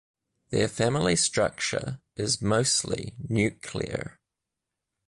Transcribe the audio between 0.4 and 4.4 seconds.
Their family structure is mostly nuclear.